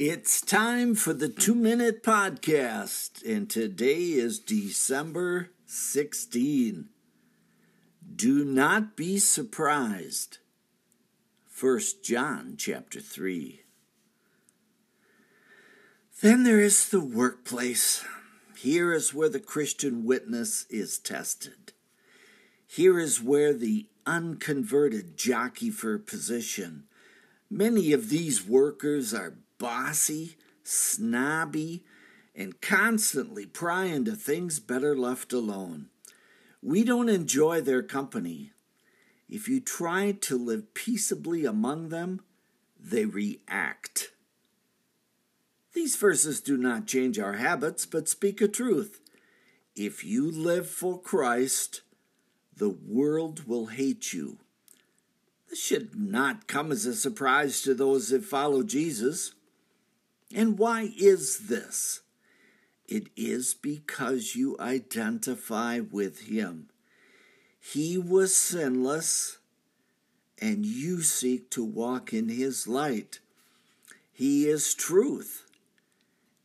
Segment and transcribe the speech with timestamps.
[0.00, 6.88] It's time for the two minute podcast, and today is December 16.
[8.14, 10.38] Do not be surprised.
[11.60, 13.62] 1 John chapter 3.
[16.20, 18.04] Then there is the workplace.
[18.56, 21.72] Here is where the Christian witness is tested.
[22.68, 26.84] Here is where the unconverted jockey for position.
[27.50, 31.84] Many of these workers are bossy, snobby,
[32.34, 35.88] and constantly pry into things better left alone.
[36.62, 38.52] We don't enjoy their company.
[39.28, 42.22] If you try to live peaceably among them,
[42.78, 44.12] they react.
[45.74, 49.00] These verses do not change our habits, but speak a truth.
[49.76, 51.82] If you live for Christ,
[52.56, 54.38] the world will hate you.
[55.48, 59.34] This should not come as a surprise to those that follow Jesus.
[60.34, 62.00] And why is this?
[62.86, 66.68] It is because you identify with Him.
[67.60, 69.38] He was sinless,
[70.40, 73.20] and you seek to walk in His light.
[74.12, 75.44] He is truth,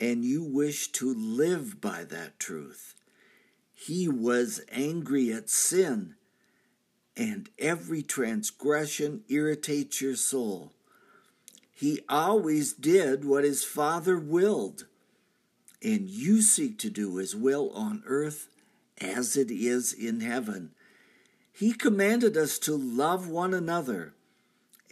[0.00, 2.94] and you wish to live by that truth.
[3.74, 6.16] He was angry at sin,
[7.16, 10.72] and every transgression irritates your soul.
[11.80, 14.84] He always did what his Father willed,
[15.82, 18.50] and you seek to do his will on earth
[19.00, 20.72] as it is in heaven.
[21.50, 24.12] He commanded us to love one another,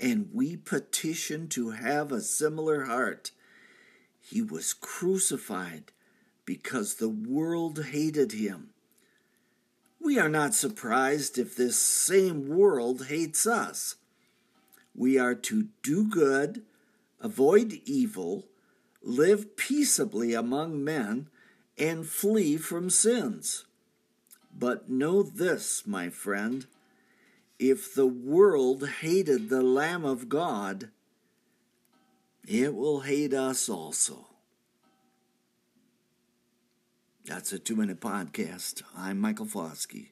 [0.01, 3.33] and we petition to have a similar heart.
[4.19, 5.93] He was crucified
[6.47, 8.71] because the world hated him.
[10.01, 13.97] We are not surprised if this same world hates us.
[14.95, 16.63] We are to do good
[17.21, 18.47] avoid evil,
[19.03, 21.29] live peaceably among men,
[21.77, 23.65] and flee from sins.
[24.57, 26.67] But know this, my friend
[27.59, 30.91] if the world hated the Lamb of God,
[32.47, 34.27] it will hate us also.
[37.25, 38.83] That's a two minute podcast.
[38.97, 40.11] I'm Michael Foskey.